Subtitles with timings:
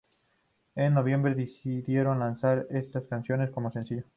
[0.73, 4.01] En noviembre decidieron lanzar una de estas canciones como sencillo.